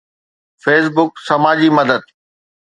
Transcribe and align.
Facebook 0.63 1.13
سماجي 1.27 1.69
مدد 1.69 2.01